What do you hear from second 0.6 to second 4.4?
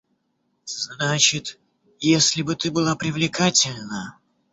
Значит, если бы ты была привлекательна...